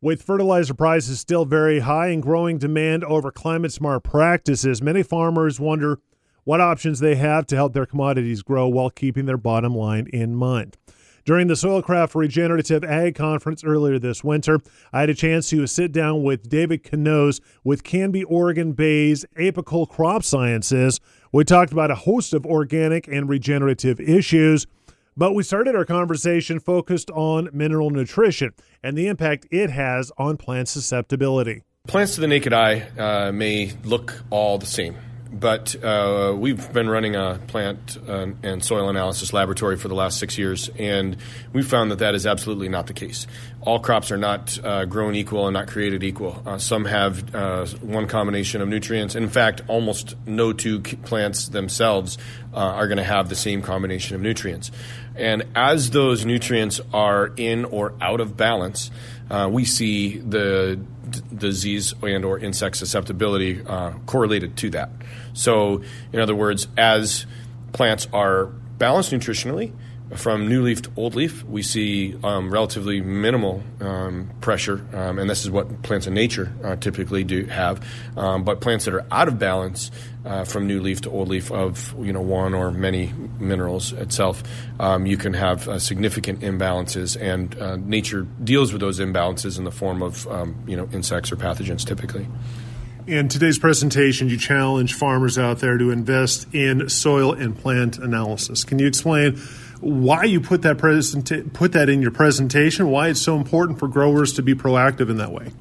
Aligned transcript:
With 0.00 0.22
fertilizer 0.22 0.74
prices 0.74 1.18
still 1.18 1.44
very 1.44 1.80
high 1.80 2.08
and 2.08 2.22
growing 2.22 2.58
demand 2.58 3.02
over 3.02 3.32
climate 3.32 3.72
smart 3.72 4.04
practices, 4.04 4.80
many 4.80 5.02
farmers 5.02 5.58
wonder 5.58 5.98
what 6.44 6.60
options 6.60 7.00
they 7.00 7.16
have 7.16 7.46
to 7.48 7.56
help 7.56 7.72
their 7.72 7.84
commodities 7.84 8.42
grow 8.42 8.68
while 8.68 8.90
keeping 8.90 9.26
their 9.26 9.36
bottom 9.36 9.74
line 9.74 10.06
in 10.12 10.36
mind. 10.36 10.76
During 11.24 11.48
the 11.48 11.54
Soilcraft 11.54 12.14
Regenerative 12.14 12.84
Ag 12.84 13.16
Conference 13.16 13.64
earlier 13.64 13.98
this 13.98 14.22
winter, 14.22 14.60
I 14.92 15.00
had 15.00 15.10
a 15.10 15.14
chance 15.14 15.50
to 15.50 15.66
sit 15.66 15.90
down 15.90 16.22
with 16.22 16.48
David 16.48 16.84
Knaus 16.84 17.40
with 17.64 17.82
Canby 17.82 18.22
Oregon 18.22 18.74
Bay's 18.74 19.26
Apical 19.36 19.88
Crop 19.88 20.22
Sciences. 20.22 21.00
We 21.32 21.42
talked 21.42 21.72
about 21.72 21.90
a 21.90 21.96
host 21.96 22.32
of 22.34 22.46
organic 22.46 23.08
and 23.08 23.28
regenerative 23.28 23.98
issues 23.98 24.68
but 25.18 25.34
we 25.34 25.42
started 25.42 25.74
our 25.74 25.84
conversation 25.84 26.60
focused 26.60 27.10
on 27.10 27.50
mineral 27.52 27.90
nutrition 27.90 28.52
and 28.84 28.96
the 28.96 29.08
impact 29.08 29.48
it 29.50 29.68
has 29.68 30.12
on 30.16 30.36
plant 30.36 30.68
susceptibility. 30.68 31.64
Plants 31.88 32.14
to 32.14 32.20
the 32.20 32.28
naked 32.28 32.52
eye 32.52 32.88
uh, 32.96 33.32
may 33.32 33.72
look 33.82 34.22
all 34.30 34.58
the 34.58 34.66
same 34.66 34.96
but 35.32 35.82
uh, 35.84 36.34
we've 36.36 36.72
been 36.72 36.88
running 36.88 37.14
a 37.14 37.38
plant 37.48 37.98
uh, 38.08 38.28
and 38.42 38.64
soil 38.64 38.88
analysis 38.88 39.32
laboratory 39.32 39.76
for 39.76 39.88
the 39.88 39.94
last 39.94 40.18
six 40.18 40.38
years, 40.38 40.70
and 40.78 41.16
we 41.52 41.62
found 41.62 41.90
that 41.90 41.98
that 41.98 42.14
is 42.14 42.26
absolutely 42.26 42.68
not 42.68 42.86
the 42.86 42.94
case. 42.94 43.26
All 43.60 43.78
crops 43.78 44.10
are 44.10 44.16
not 44.16 44.58
uh, 44.64 44.84
grown 44.86 45.14
equal 45.14 45.46
and 45.46 45.54
not 45.54 45.68
created 45.68 46.02
equal. 46.02 46.42
Uh, 46.46 46.58
some 46.58 46.84
have 46.86 47.34
uh, 47.34 47.66
one 47.82 48.06
combination 48.06 48.62
of 48.62 48.68
nutrients. 48.68 49.14
In 49.14 49.28
fact, 49.28 49.60
almost 49.68 50.14
no 50.26 50.52
two 50.52 50.80
plants 50.80 51.48
themselves 51.48 52.16
uh, 52.54 52.58
are 52.58 52.86
going 52.88 52.98
to 52.98 53.04
have 53.04 53.28
the 53.28 53.36
same 53.36 53.60
combination 53.60 54.14
of 54.14 54.22
nutrients. 54.22 54.70
And 55.14 55.44
as 55.54 55.90
those 55.90 56.24
nutrients 56.24 56.80
are 56.94 57.32
in 57.36 57.64
or 57.64 57.92
out 58.00 58.20
of 58.20 58.36
balance, 58.36 58.90
Uh, 59.30 59.48
we 59.50 59.64
see 59.64 60.18
the 60.18 60.80
d- 61.10 61.20
disease 61.34 61.94
and 62.02 62.24
or 62.24 62.38
insect 62.38 62.76
susceptibility 62.76 63.62
uh, 63.66 63.92
correlated 64.06 64.56
to 64.56 64.70
that. 64.70 64.90
So, 65.34 65.82
in 66.12 66.20
other 66.20 66.34
words, 66.34 66.68
as 66.76 67.26
plants 67.72 68.08
are 68.12 68.46
balanced 68.78 69.12
nutritionally, 69.12 69.72
from 70.16 70.48
new 70.48 70.62
leaf 70.62 70.82
to 70.82 70.90
old 70.96 71.14
leaf, 71.14 71.44
we 71.44 71.62
see 71.62 72.16
um, 72.24 72.50
relatively 72.50 73.00
minimal 73.00 73.62
um, 73.80 74.30
pressure, 74.40 74.86
um, 74.94 75.18
and 75.18 75.28
this 75.28 75.44
is 75.44 75.50
what 75.50 75.82
plants 75.82 76.06
in 76.06 76.14
nature 76.14 76.52
uh, 76.64 76.76
typically 76.76 77.24
do 77.24 77.44
have. 77.46 77.86
Um, 78.16 78.42
but 78.42 78.60
plants 78.60 78.86
that 78.86 78.94
are 78.94 79.06
out 79.10 79.28
of 79.28 79.38
balance, 79.38 79.90
uh, 80.24 80.44
from 80.44 80.66
new 80.66 80.80
leaf 80.80 81.02
to 81.02 81.10
old 81.10 81.28
leaf, 81.28 81.50
of 81.52 81.94
you 82.00 82.12
know 82.12 82.20
one 82.20 82.54
or 82.54 82.70
many 82.70 83.12
minerals 83.38 83.92
itself, 83.92 84.42
um, 84.80 85.06
you 85.06 85.16
can 85.16 85.34
have 85.34 85.68
uh, 85.68 85.78
significant 85.78 86.40
imbalances, 86.40 87.20
and 87.20 87.58
uh, 87.58 87.76
nature 87.76 88.26
deals 88.42 88.72
with 88.72 88.80
those 88.80 89.00
imbalances 89.00 89.58
in 89.58 89.64
the 89.64 89.72
form 89.72 90.02
of 90.02 90.26
um, 90.28 90.56
you 90.66 90.76
know 90.76 90.88
insects 90.92 91.30
or 91.30 91.36
pathogens 91.36 91.84
typically. 91.84 92.26
In 93.06 93.28
today's 93.28 93.58
presentation, 93.58 94.28
you 94.28 94.36
challenge 94.36 94.92
farmers 94.92 95.38
out 95.38 95.60
there 95.60 95.78
to 95.78 95.90
invest 95.90 96.46
in 96.54 96.90
soil 96.90 97.32
and 97.32 97.56
plant 97.56 97.96
analysis. 97.96 98.64
Can 98.64 98.78
you 98.78 98.86
explain 98.86 99.40
why 99.80 100.24
you 100.24 100.40
put 100.40 100.62
that 100.62 100.78
present- 100.78 101.52
put 101.52 101.72
that 101.72 101.88
in 101.88 102.02
your 102.02 102.10
presentation? 102.10 102.88
Why 102.88 103.08
it's 103.08 103.20
so 103.20 103.36
important 103.36 103.78
for 103.78 103.88
growers 103.88 104.32
to 104.34 104.42
be 104.42 104.54
proactive 104.54 105.10
in 105.10 105.18
that 105.18 105.32
way? 105.32 105.52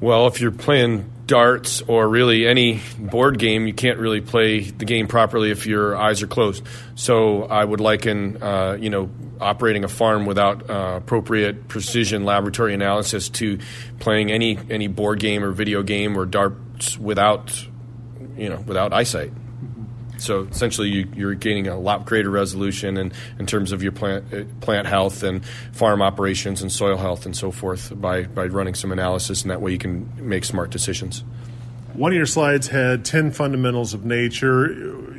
Well, 0.00 0.28
if 0.28 0.40
you're 0.40 0.52
playing 0.52 1.10
darts 1.26 1.82
or 1.82 2.08
really 2.08 2.46
any 2.46 2.80
board 2.98 3.38
game, 3.38 3.66
you 3.66 3.74
can't 3.74 3.98
really 3.98 4.20
play 4.20 4.60
the 4.60 4.84
game 4.84 5.08
properly 5.08 5.50
if 5.50 5.66
your 5.66 5.96
eyes 5.96 6.22
are 6.22 6.26
closed. 6.26 6.64
So 6.94 7.44
I 7.44 7.64
would 7.64 7.80
liken, 7.80 8.42
uh, 8.42 8.78
you 8.80 8.90
know, 8.90 9.10
operating 9.40 9.84
a 9.84 9.88
farm 9.88 10.24
without 10.26 10.70
uh, 10.70 10.94
appropriate 10.96 11.68
precision 11.68 12.24
laboratory 12.24 12.74
analysis 12.74 13.28
to 13.28 13.58
playing 13.98 14.30
any 14.30 14.58
any 14.70 14.88
board 14.88 15.20
game 15.20 15.44
or 15.44 15.52
video 15.52 15.82
game 15.82 16.16
or 16.16 16.26
darts 16.26 16.98
without 16.98 17.66
you 18.36 18.48
know 18.48 18.60
without 18.66 18.92
eyesight. 18.92 19.32
So 20.18 20.42
essentially, 20.42 20.88
you, 20.88 21.28
are 21.28 21.34
gaining 21.34 21.68
a 21.68 21.78
lot 21.78 22.04
greater 22.04 22.30
resolution 22.30 22.96
in, 22.96 23.12
in 23.38 23.46
terms 23.46 23.72
of 23.72 23.82
your 23.82 23.92
plant 23.92 24.32
uh, 24.32 24.44
plant 24.60 24.86
health 24.86 25.22
and 25.22 25.44
farm 25.72 26.02
operations 26.02 26.62
and 26.62 26.70
soil 26.70 26.96
health 26.96 27.24
and 27.24 27.36
so 27.36 27.50
forth 27.50 27.92
by, 28.00 28.24
by 28.24 28.46
running 28.46 28.74
some 28.74 28.92
analysis, 28.92 29.42
and 29.42 29.50
that 29.50 29.60
way 29.60 29.72
you 29.72 29.78
can 29.78 30.10
make 30.16 30.44
smart 30.44 30.70
decisions. 30.70 31.24
One 31.98 32.12
of 32.12 32.16
your 32.16 32.26
slides 32.26 32.68
had 32.68 33.04
10 33.04 33.32
fundamentals 33.32 33.92
of 33.92 34.04
nature 34.04 34.68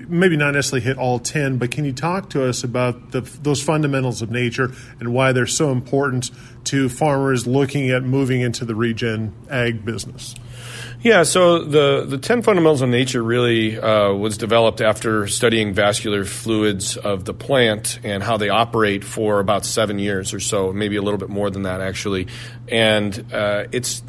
maybe 0.09 0.35
not 0.35 0.53
necessarily 0.53 0.85
hit 0.85 0.97
all 0.97 1.19
10, 1.19 1.57
but 1.57 1.71
can 1.71 1.85
you 1.85 1.93
talk 1.93 2.29
to 2.31 2.47
us 2.47 2.63
about 2.63 3.11
the, 3.11 3.21
those 3.21 3.61
fundamentals 3.61 4.21
of 4.21 4.31
nature 4.31 4.71
and 4.99 5.13
why 5.13 5.31
they're 5.31 5.45
so 5.45 5.71
important 5.71 6.31
to 6.65 6.89
farmers 6.89 7.45
looking 7.45 7.91
at 7.91 8.03
moving 8.03 8.41
into 8.41 8.65
the 8.65 8.75
regen 8.75 9.33
ag 9.49 9.85
business? 9.85 10.35
Yeah, 11.01 11.23
so 11.23 11.63
the, 11.63 12.05
the 12.05 12.17
10 12.17 12.41
fundamentals 12.41 12.81
of 12.81 12.89
nature 12.89 13.23
really 13.23 13.79
uh, 13.79 14.13
was 14.13 14.37
developed 14.37 14.81
after 14.81 15.27
studying 15.27 15.73
vascular 15.73 16.25
fluids 16.25 16.97
of 16.97 17.23
the 17.23 17.33
plant 17.33 17.99
and 18.03 18.21
how 18.21 18.37
they 18.37 18.49
operate 18.49 19.05
for 19.05 19.39
about 19.39 19.65
seven 19.65 19.99
years 19.99 20.33
or 20.33 20.39
so, 20.39 20.73
maybe 20.73 20.97
a 20.97 21.01
little 21.01 21.19
bit 21.19 21.29
more 21.29 21.49
than 21.49 21.63
that 21.63 21.79
actually. 21.81 22.27
And 22.67 23.25
uh, 23.31 23.65
it's 23.71 24.01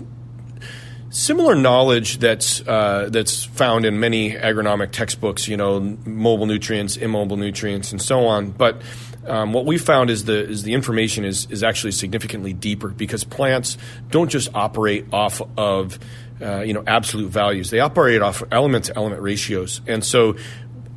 similar 1.10 1.54
knowledge 1.54 2.19
that's 2.19 2.66
uh, 2.66 3.09
that's 3.10 3.44
found 3.44 3.84
in 3.84 4.00
many 4.00 4.32
agronomic 4.32 4.93
textbooks. 4.93 5.48
You 5.48 5.56
know, 5.56 5.81
mobile 5.81 6.47
nutrients, 6.47 6.97
immobile 6.97 7.37
nutrients, 7.37 7.93
and 7.93 8.00
so 8.00 8.26
on. 8.26 8.50
But 8.50 8.81
um, 9.26 9.53
what 9.53 9.66
we 9.66 9.76
found 9.76 10.09
is 10.09 10.25
the 10.25 10.48
is 10.48 10.62
the 10.62 10.72
information 10.72 11.25
is 11.25 11.47
is 11.50 11.62
actually 11.62 11.93
significantly 11.93 12.53
deeper 12.53 12.88
because 12.88 13.25
plants 13.25 13.76
don't 14.10 14.31
just 14.31 14.48
operate 14.54 15.06
off 15.12 15.43
of 15.59 15.98
uh, 16.41 16.60
you 16.60 16.72
know 16.72 16.82
absolute 16.87 17.31
values. 17.31 17.71
They 17.71 17.81
operate 17.81 18.22
off 18.22 18.42
element 18.50 18.87
to 18.87 18.97
element 18.97 19.21
ratios, 19.21 19.81
and 19.87 20.04
so 20.04 20.37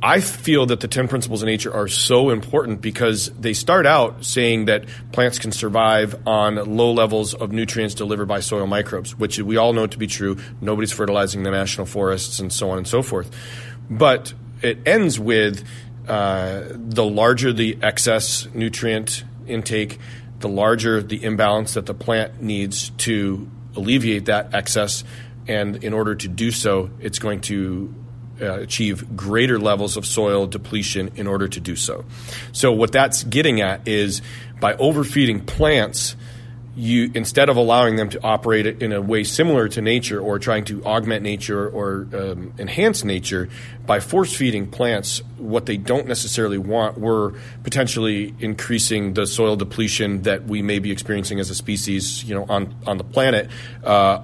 I 0.04 0.20
feel 0.20 0.66
that 0.66 0.80
the 0.80 0.86
10 0.86 1.08
principles 1.08 1.42
of 1.42 1.46
nature 1.46 1.72
are 1.72 1.88
so 1.88 2.28
important 2.28 2.82
because 2.82 3.30
they 3.30 3.54
start 3.54 3.86
out 3.86 4.22
saying 4.22 4.66
that 4.66 4.84
plants 5.12 5.38
can 5.38 5.50
survive 5.50 6.14
on 6.26 6.56
low 6.76 6.92
levels 6.92 7.32
of 7.32 7.52
nutrients 7.52 7.94
delivered 7.94 8.26
by 8.26 8.40
soil 8.40 8.66
microbes, 8.66 9.16
which 9.16 9.38
we 9.38 9.56
all 9.56 9.72
know 9.72 9.86
to 9.86 9.96
be 9.96 10.06
true. 10.06 10.36
Nobody's 10.60 10.92
fertilizing 10.92 11.42
the 11.42 11.50
national 11.50 11.86
forests 11.86 12.38
and 12.38 12.52
so 12.52 12.68
on 12.68 12.76
and 12.76 12.86
so 12.86 13.02
forth. 13.02 13.34
But 13.88 14.34
it 14.60 14.86
ends 14.86 15.18
with 15.18 15.66
uh, 16.06 16.64
the 16.68 17.06
larger 17.06 17.54
the 17.54 17.78
excess 17.80 18.46
nutrient 18.52 19.24
intake, 19.46 19.98
the 20.40 20.50
larger 20.50 21.02
the 21.02 21.24
imbalance 21.24 21.72
that 21.74 21.86
the 21.86 21.94
plant 21.94 22.42
needs 22.42 22.90
to 22.90 23.50
alleviate 23.74 24.26
that 24.26 24.52
excess. 24.52 25.02
And 25.48 25.82
in 25.82 25.94
order 25.94 26.14
to 26.14 26.28
do 26.28 26.50
so, 26.50 26.90
it's 27.00 27.18
going 27.18 27.40
to 27.42 28.03
uh, 28.40 28.60
achieve 28.60 29.16
greater 29.16 29.58
levels 29.58 29.96
of 29.96 30.06
soil 30.06 30.46
depletion 30.46 31.10
in 31.16 31.26
order 31.26 31.48
to 31.48 31.60
do 31.60 31.76
so. 31.76 32.04
So 32.52 32.72
what 32.72 32.92
that's 32.92 33.24
getting 33.24 33.60
at 33.60 33.86
is 33.86 34.22
by 34.60 34.74
overfeeding 34.74 35.44
plants, 35.44 36.16
you 36.76 37.10
instead 37.14 37.48
of 37.48 37.56
allowing 37.56 37.96
them 37.96 38.08
to 38.10 38.22
operate 38.22 38.82
in 38.82 38.92
a 38.92 39.00
way 39.00 39.22
similar 39.22 39.68
to 39.68 39.80
nature 39.80 40.20
or 40.20 40.38
trying 40.38 40.64
to 40.64 40.84
augment 40.84 41.22
nature 41.22 41.68
or 41.68 42.08
um, 42.12 42.52
enhance 42.58 43.04
nature 43.04 43.48
by 43.86 44.00
force 44.00 44.34
feeding 44.34 44.66
plants 44.66 45.22
what 45.38 45.66
they 45.66 45.76
don't 45.76 46.08
necessarily 46.08 46.58
want 46.58 46.98
we're 46.98 47.32
potentially 47.62 48.34
increasing 48.40 49.14
the 49.14 49.24
soil 49.24 49.54
depletion 49.54 50.22
that 50.22 50.44
we 50.44 50.62
may 50.62 50.80
be 50.80 50.90
experiencing 50.90 51.38
as 51.38 51.48
a 51.48 51.54
species 51.54 52.24
you 52.24 52.34
know 52.34 52.44
on 52.48 52.74
on 52.86 52.98
the 52.98 53.04
planet 53.04 53.48
uh, 53.84 54.20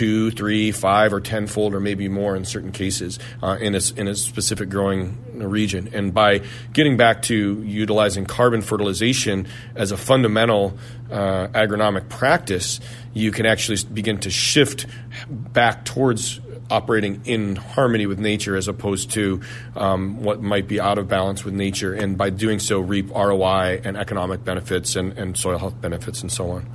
two, 0.00 0.30
three, 0.30 0.72
five, 0.72 1.12
or 1.12 1.20
tenfold, 1.20 1.74
or 1.74 1.78
maybe 1.78 2.08
more 2.08 2.34
in 2.34 2.42
certain 2.46 2.72
cases 2.72 3.18
uh, 3.42 3.58
in, 3.60 3.74
a, 3.74 3.80
in 3.98 4.08
a 4.08 4.14
specific 4.14 4.70
growing 4.70 5.18
region. 5.34 5.90
And 5.92 6.14
by 6.14 6.40
getting 6.72 6.96
back 6.96 7.20
to 7.24 7.62
utilizing 7.62 8.24
carbon 8.24 8.62
fertilization 8.62 9.46
as 9.74 9.92
a 9.92 9.98
fundamental 9.98 10.78
uh, 11.10 11.48
agronomic 11.48 12.08
practice, 12.08 12.80
you 13.12 13.30
can 13.30 13.44
actually 13.44 13.76
begin 13.92 14.16
to 14.20 14.30
shift 14.30 14.86
back 15.28 15.84
towards 15.84 16.40
operating 16.70 17.20
in 17.26 17.56
harmony 17.56 18.06
with 18.06 18.18
nature 18.18 18.56
as 18.56 18.68
opposed 18.68 19.10
to 19.10 19.42
um, 19.76 20.22
what 20.22 20.40
might 20.40 20.66
be 20.66 20.80
out 20.80 20.96
of 20.96 21.08
balance 21.08 21.44
with 21.44 21.52
nature, 21.52 21.92
and 21.92 22.16
by 22.16 22.30
doing 22.30 22.58
so, 22.58 22.80
reap 22.80 23.10
ROI 23.10 23.82
and 23.84 23.98
economic 23.98 24.42
benefits 24.46 24.96
and, 24.96 25.12
and 25.18 25.36
soil 25.36 25.58
health 25.58 25.78
benefits 25.78 26.22
and 26.22 26.32
so 26.32 26.52
on. 26.52 26.66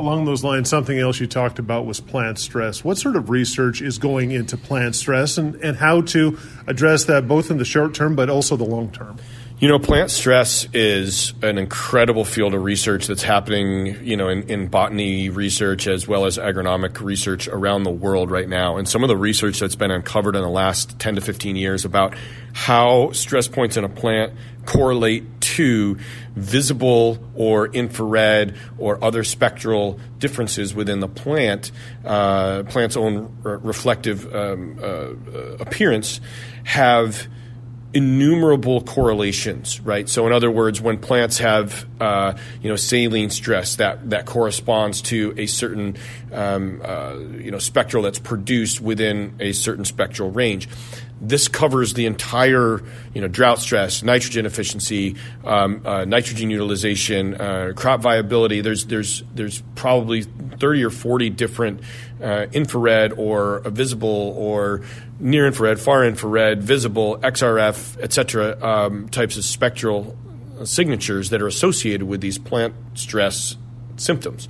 Along 0.00 0.24
those 0.24 0.42
lines, 0.42 0.70
something 0.70 0.98
else 0.98 1.20
you 1.20 1.26
talked 1.26 1.58
about 1.58 1.84
was 1.84 2.00
plant 2.00 2.38
stress. 2.38 2.82
What 2.82 2.96
sort 2.96 3.16
of 3.16 3.28
research 3.28 3.82
is 3.82 3.98
going 3.98 4.30
into 4.30 4.56
plant 4.56 4.96
stress 4.96 5.36
and, 5.36 5.56
and 5.56 5.76
how 5.76 6.00
to 6.00 6.38
address 6.66 7.04
that 7.04 7.28
both 7.28 7.50
in 7.50 7.58
the 7.58 7.66
short 7.66 7.92
term 7.92 8.16
but 8.16 8.30
also 8.30 8.56
the 8.56 8.64
long 8.64 8.90
term? 8.90 9.18
You 9.60 9.68
know, 9.68 9.78
plant 9.78 10.10
stress 10.10 10.66
is 10.72 11.34
an 11.42 11.58
incredible 11.58 12.24
field 12.24 12.54
of 12.54 12.62
research 12.62 13.06
that's 13.06 13.22
happening, 13.22 14.02
you 14.02 14.16
know, 14.16 14.30
in, 14.30 14.48
in, 14.48 14.68
botany 14.68 15.28
research 15.28 15.86
as 15.86 16.08
well 16.08 16.24
as 16.24 16.38
agronomic 16.38 16.98
research 17.02 17.46
around 17.46 17.82
the 17.82 17.90
world 17.90 18.30
right 18.30 18.48
now. 18.48 18.78
And 18.78 18.88
some 18.88 19.04
of 19.04 19.08
the 19.08 19.18
research 19.18 19.60
that's 19.60 19.76
been 19.76 19.90
uncovered 19.90 20.34
in 20.34 20.40
the 20.40 20.48
last 20.48 20.98
10 20.98 21.16
to 21.16 21.20
15 21.20 21.56
years 21.56 21.84
about 21.84 22.14
how 22.54 23.12
stress 23.12 23.48
points 23.48 23.76
in 23.76 23.84
a 23.84 23.88
plant 23.90 24.32
correlate 24.64 25.42
to 25.42 25.98
visible 26.34 27.18
or 27.34 27.66
infrared 27.66 28.56
or 28.78 29.04
other 29.04 29.22
spectral 29.24 30.00
differences 30.18 30.74
within 30.74 31.00
the 31.00 31.08
plant, 31.08 31.70
uh, 32.06 32.62
plant's 32.62 32.96
own 32.96 33.36
reflective 33.42 34.34
um, 34.34 34.78
uh, 34.82 35.10
appearance 35.60 36.22
have– 36.64 37.28
innumerable 37.92 38.82
correlations, 38.82 39.80
right? 39.80 40.08
So, 40.08 40.26
in 40.26 40.32
other 40.32 40.50
words, 40.50 40.80
when 40.80 40.98
plants 40.98 41.38
have, 41.38 41.86
uh, 42.00 42.34
you 42.62 42.68
know, 42.68 42.76
saline 42.76 43.30
stress, 43.30 43.76
that 43.76 44.10
that 44.10 44.26
corresponds 44.26 45.02
to 45.02 45.34
a 45.36 45.46
certain, 45.46 45.96
um, 46.32 46.80
uh, 46.84 47.14
you 47.14 47.50
know, 47.50 47.58
spectral 47.58 48.02
that's 48.02 48.18
produced 48.18 48.80
within 48.80 49.34
a 49.40 49.52
certain 49.52 49.84
spectral 49.84 50.30
range. 50.30 50.68
This 51.22 51.48
covers 51.48 51.92
the 51.94 52.06
entire, 52.06 52.82
you 53.12 53.20
know, 53.20 53.28
drought 53.28 53.58
stress, 53.58 54.02
nitrogen 54.02 54.46
efficiency, 54.46 55.16
um, 55.44 55.82
uh, 55.84 56.04
nitrogen 56.06 56.48
utilization, 56.48 57.34
uh, 57.34 57.72
crop 57.76 58.00
viability. 58.00 58.60
There's 58.60 58.86
there's 58.86 59.24
there's 59.34 59.62
probably 59.74 60.24
thirty 60.60 60.84
or 60.84 60.90
forty 60.90 61.30
different 61.30 61.80
uh, 62.22 62.46
infrared 62.52 63.12
or 63.16 63.60
visible 63.66 64.34
or 64.36 64.82
near 65.18 65.46
infrared, 65.46 65.80
far 65.80 66.04
infrared, 66.04 66.62
visible, 66.62 67.18
XRF, 67.18 67.98
etc. 68.00 68.58
Um, 68.62 69.08
types 69.08 69.36
of 69.36 69.44
spectral 69.44 70.16
signatures 70.64 71.30
that 71.30 71.42
are 71.42 71.46
associated 71.46 72.06
with 72.06 72.20
these 72.20 72.38
plant 72.38 72.74
stress 72.94 73.56
symptoms. 73.96 74.48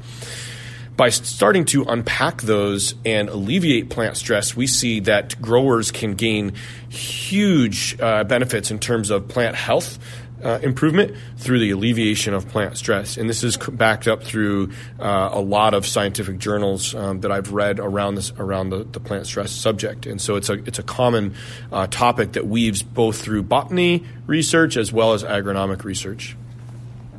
By 0.97 1.09
starting 1.09 1.65
to 1.67 1.85
unpack 1.85 2.43
those 2.43 2.95
and 3.07 3.31
alleviate 3.31 3.89
plant 3.89 4.19
stress, 4.19 4.55
we 4.55 4.67
see 4.67 5.01
that 5.01 5.41
growers 5.41 5.91
can 5.91 6.13
gain 6.13 6.53
huge 6.91 7.99
uh, 8.01 8.25
benefits 8.25 8.71
in 8.71 8.79
terms 8.79 9.09
of 9.09 9.27
plant 9.27 9.57
health, 9.57 9.99
uh, 10.43 10.59
improvement 10.63 11.15
through 11.37 11.59
the 11.59 11.71
alleviation 11.71 12.35
of 12.35 12.49
plant 12.49 12.77
stress. 12.77 13.17
And 13.17 13.29
this 13.29 13.45
is 13.45 13.57
backed 13.57 14.09
up 14.09 14.23
through 14.23 14.73
uh, 14.99 15.31
a 15.33 15.41
lot 15.41 15.75
of 15.75 15.87
scientific 15.87 16.39
journals 16.39 16.95
um, 16.95 17.21
that 17.21 17.33
I've 17.33 17.53
read 17.53 17.79
around 17.79 18.15
this 18.17 18.33
around 18.39 18.71
the, 18.71 18.85
the, 18.85 19.01
plant 19.01 19.27
stress 19.27 19.51
subject. 19.53 20.07
And 20.07 20.21
so 20.21 20.37
it's 20.37 20.49
a 20.49 20.55
it's 20.65 20.79
a 20.79 20.83
common 20.83 21.35
uh, 21.73 21.87
topic 21.89 22.33
that 22.33 22.47
weaves 22.47 22.83
both 22.83 23.21
through 23.21 23.45
botany 23.45 24.05
research 24.27 24.77
as 24.77 24.93
well 24.93 25.13
as 25.13 25.25
agronomic 25.25 25.85
research. 25.85 26.37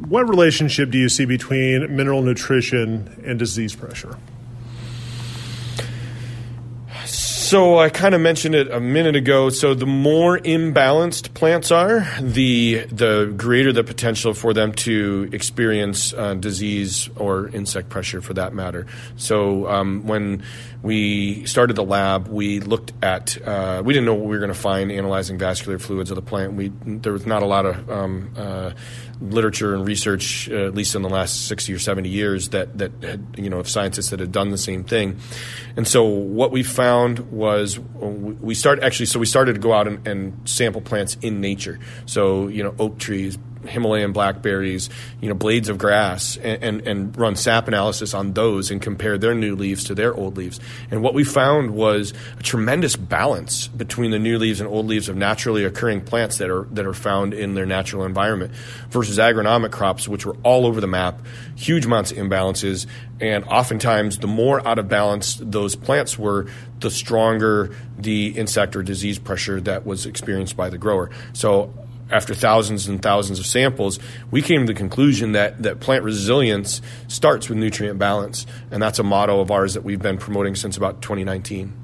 What 0.07 0.27
relationship 0.27 0.89
do 0.89 0.97
you 0.97 1.09
see 1.09 1.25
between 1.25 1.95
mineral 1.95 2.23
nutrition 2.23 3.21
and 3.23 3.37
disease 3.37 3.75
pressure? 3.75 4.17
So 7.51 7.79
I 7.79 7.89
kind 7.89 8.15
of 8.15 8.21
mentioned 8.21 8.55
it 8.55 8.71
a 8.71 8.79
minute 8.79 9.17
ago. 9.17 9.49
So 9.49 9.73
the 9.73 9.85
more 9.85 10.39
imbalanced 10.39 11.33
plants 11.33 11.69
are, 11.69 12.07
the 12.21 12.85
the 12.85 13.33
greater 13.35 13.73
the 13.73 13.83
potential 13.83 14.33
for 14.33 14.53
them 14.53 14.71
to 14.87 15.27
experience 15.33 16.13
uh, 16.13 16.35
disease 16.35 17.09
or 17.17 17.49
insect 17.49 17.89
pressure, 17.89 18.21
for 18.21 18.33
that 18.35 18.53
matter. 18.53 18.87
So 19.17 19.67
um, 19.67 20.07
when 20.07 20.43
we 20.81 21.45
started 21.45 21.75
the 21.75 21.83
lab, 21.83 22.29
we 22.29 22.61
looked 22.61 22.93
at 23.03 23.37
uh, 23.45 23.81
we 23.83 23.93
didn't 23.93 24.05
know 24.05 24.13
what 24.13 24.27
we 24.27 24.37
were 24.37 24.39
going 24.39 24.53
to 24.53 24.57
find 24.57 24.89
analyzing 24.89 25.37
vascular 25.37 25.77
fluids 25.77 26.09
of 26.09 26.15
the 26.15 26.21
plant. 26.21 26.53
We 26.53 26.71
there 26.85 27.11
was 27.11 27.25
not 27.25 27.43
a 27.43 27.47
lot 27.47 27.65
of 27.65 27.89
um, 27.89 28.31
uh, 28.37 28.71
literature 29.21 29.75
and 29.75 29.87
research, 29.87 30.49
uh, 30.49 30.65
at 30.65 30.73
least 30.73 30.95
in 30.95 31.03
the 31.03 31.09
last 31.09 31.47
60 31.47 31.73
or 31.73 31.79
70 31.79 32.09
years, 32.09 32.49
that, 32.49 32.77
that 32.79 32.91
had, 33.01 33.35
you 33.37 33.49
know, 33.49 33.59
of 33.59 33.69
scientists 33.69 34.09
that 34.09 34.19
had 34.19 34.31
done 34.31 34.49
the 34.49 34.57
same 34.57 34.83
thing. 34.83 35.19
And 35.77 35.87
so 35.87 36.03
what 36.03 36.51
we 36.51 36.63
found 36.63 37.31
was 37.41 37.79
we 37.79 38.53
start 38.53 38.83
actually, 38.83 39.07
so 39.07 39.19
we 39.19 39.25
started 39.25 39.53
to 39.53 39.59
go 39.59 39.73
out 39.73 39.87
and, 39.87 40.07
and 40.07 40.47
sample 40.47 40.79
plants 40.81 41.17
in 41.21 41.41
nature. 41.41 41.79
So, 42.05 42.47
you 42.47 42.63
know, 42.63 42.75
oak 42.77 42.99
trees, 42.99 43.37
Himalayan 43.67 44.11
blackberries, 44.11 44.89
you 45.19 45.29
know, 45.29 45.35
blades 45.35 45.69
of 45.69 45.77
grass, 45.77 46.37
and, 46.37 46.63
and, 46.63 46.87
and, 46.87 47.17
run 47.17 47.35
sap 47.35 47.67
analysis 47.67 48.13
on 48.13 48.33
those 48.33 48.71
and 48.71 48.81
compare 48.81 49.17
their 49.17 49.35
new 49.35 49.55
leaves 49.55 49.83
to 49.85 49.95
their 49.95 50.13
old 50.13 50.37
leaves. 50.37 50.59
And 50.89 51.01
what 51.03 51.13
we 51.13 51.23
found 51.23 51.71
was 51.71 52.13
a 52.39 52.43
tremendous 52.43 52.95
balance 52.95 53.67
between 53.67 54.11
the 54.11 54.19
new 54.19 54.37
leaves 54.37 54.59
and 54.59 54.69
old 54.69 54.87
leaves 54.87 55.09
of 55.09 55.15
naturally 55.15 55.65
occurring 55.65 56.01
plants 56.01 56.37
that 56.37 56.49
are 56.49 56.63
that 56.71 56.85
are 56.85 56.93
found 56.93 57.33
in 57.33 57.53
their 57.53 57.65
natural 57.65 58.05
environment 58.05 58.53
versus 58.89 59.17
agronomic 59.17 59.71
crops, 59.71 60.07
which 60.07 60.25
were 60.25 60.37
all 60.43 60.65
over 60.65 60.81
the 60.81 60.87
map, 60.87 61.21
huge 61.55 61.85
amounts 61.85 62.11
of 62.11 62.17
imbalances, 62.17 62.87
and 63.19 63.43
oftentimes 63.45 64.17
the 64.17 64.27
more 64.27 64.65
out 64.67 64.79
of 64.79 64.89
balance 64.89 65.35
those 65.41 65.75
plants 65.75 66.17
were, 66.17 66.47
the 66.79 66.89
stronger 66.89 67.75
the 67.97 68.29
insect 68.29 68.75
or 68.75 68.83
disease 68.83 69.19
pressure 69.19 69.61
that 69.61 69.85
was 69.85 70.05
experienced 70.05 70.57
by 70.57 70.69
the 70.69 70.77
grower. 70.77 71.09
So 71.33 71.73
after 72.11 72.33
thousands 72.33 72.87
and 72.87 73.01
thousands 73.01 73.39
of 73.39 73.45
samples, 73.45 73.99
we 74.29 74.41
came 74.41 74.61
to 74.61 74.73
the 74.73 74.77
conclusion 74.77 75.31
that, 75.31 75.63
that 75.63 75.79
plant 75.79 76.03
resilience 76.03 76.81
starts 77.07 77.49
with 77.49 77.57
nutrient 77.57 77.97
balance. 77.97 78.45
And 78.69 78.81
that's 78.81 78.99
a 78.99 79.03
motto 79.03 79.39
of 79.39 79.51
ours 79.51 79.73
that 79.73 79.83
we've 79.83 80.01
been 80.01 80.17
promoting 80.17 80.55
since 80.55 80.77
about 80.77 81.01
2019. 81.01 81.80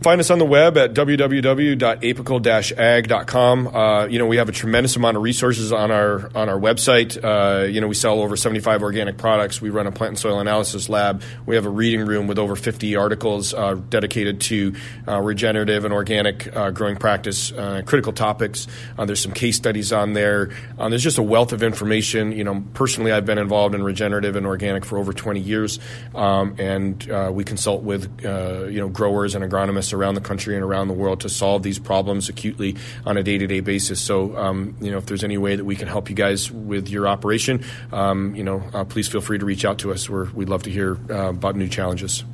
Find 0.00 0.20
us 0.20 0.30
on 0.30 0.38
the 0.38 0.44
web 0.44 0.78
at 0.78 0.94
www.apical-ag.com. 0.94 3.66
Uh, 3.66 4.06
you 4.06 4.20
know, 4.20 4.26
we 4.26 4.36
have 4.36 4.48
a 4.48 4.52
tremendous 4.52 4.94
amount 4.94 5.16
of 5.16 5.24
resources 5.24 5.72
on 5.72 5.90
our 5.90 6.30
on 6.36 6.48
our 6.48 6.56
website. 6.56 7.18
Uh, 7.20 7.64
you 7.64 7.80
know, 7.80 7.88
we 7.88 7.96
sell 7.96 8.20
over 8.20 8.36
75 8.36 8.84
organic 8.84 9.18
products. 9.18 9.60
We 9.60 9.70
run 9.70 9.88
a 9.88 9.92
plant 9.92 10.10
and 10.10 10.18
soil 10.18 10.38
analysis 10.38 10.88
lab. 10.88 11.24
We 11.46 11.56
have 11.56 11.66
a 11.66 11.70
reading 11.70 12.06
room 12.06 12.28
with 12.28 12.38
over 12.38 12.54
50 12.54 12.94
articles 12.94 13.52
uh, 13.52 13.74
dedicated 13.88 14.40
to 14.42 14.76
uh, 15.08 15.20
regenerative 15.20 15.84
and 15.84 15.92
organic 15.92 16.56
uh, 16.56 16.70
growing 16.70 16.96
practice, 16.96 17.50
uh, 17.50 17.82
critical 17.84 18.12
topics. 18.12 18.68
there's 19.04 19.18
some 19.18 19.32
case 19.32 19.56
studies 19.56 19.92
on 19.92 20.12
there. 20.12 20.50
there's 20.78 21.02
just 21.02 21.18
a 21.18 21.24
wealth 21.24 21.52
of 21.52 21.64
information. 21.64 22.30
You 22.30 22.44
know, 22.44 22.62
personally, 22.72 23.10
I've 23.10 23.26
been 23.26 23.38
involved 23.38 23.74
in 23.74 23.82
regenerative 23.82 24.36
and 24.36 24.46
organic 24.46 24.84
for 24.84 24.96
over 24.96 25.12
20 25.12 25.40
years, 25.40 25.80
um, 26.14 26.54
and 26.60 27.02
we 27.34 27.42
consult 27.42 27.82
with 27.82 28.08
you 28.22 28.78
know 28.78 28.88
growers 28.88 29.34
and 29.34 29.44
agronomists 29.44 29.87
around 29.92 30.14
the 30.14 30.20
country 30.20 30.54
and 30.54 30.64
around 30.64 30.88
the 30.88 30.94
world 30.94 31.20
to 31.20 31.28
solve 31.28 31.62
these 31.62 31.78
problems 31.78 32.28
acutely 32.28 32.76
on 33.04 33.16
a 33.16 33.22
day 33.22 33.38
to 33.38 33.46
day 33.46 33.60
basis. 33.60 34.00
So, 34.00 34.36
um, 34.36 34.76
you 34.80 34.90
know, 34.90 34.98
if 34.98 35.06
there's 35.06 35.24
any 35.24 35.38
way 35.38 35.56
that 35.56 35.64
we 35.64 35.76
can 35.76 35.88
help 35.88 36.08
you 36.10 36.16
guys 36.16 36.50
with 36.50 36.88
your 36.88 37.08
operation, 37.08 37.64
um, 37.92 38.34
you 38.34 38.44
know, 38.44 38.62
uh, 38.72 38.84
please 38.84 39.08
feel 39.08 39.20
free 39.20 39.38
to 39.38 39.44
reach 39.44 39.64
out 39.64 39.78
to 39.78 39.92
us. 39.92 40.08
We're, 40.08 40.30
we'd 40.30 40.48
love 40.48 40.62
to 40.64 40.70
hear 40.70 40.98
uh, 41.10 41.30
about 41.30 41.56
new 41.56 41.68
challenges. 41.68 42.24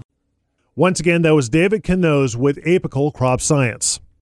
Once 0.76 0.98
again, 0.98 1.22
that 1.22 1.34
was 1.34 1.48
David 1.48 1.84
Knaus 1.84 2.34
with 2.34 2.56
Apical 2.64 3.12
Crop 3.12 3.40
Science. 3.40 4.00